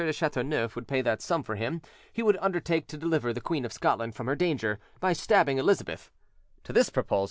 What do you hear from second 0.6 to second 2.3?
would pay that sum for him he